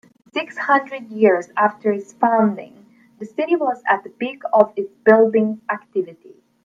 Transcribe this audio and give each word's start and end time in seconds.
Six 0.33 0.57
hundred 0.57 1.11
years 1.11 1.49
after 1.55 1.91
its 1.91 2.11
founding, 2.13 2.87
the 3.19 3.25
city 3.27 3.55
was 3.55 3.83
at 3.87 4.01
the 4.03 4.09
peak 4.09 4.41
of 4.51 4.73
its 4.75 4.95
building 5.05 5.61
activity. 5.69 6.41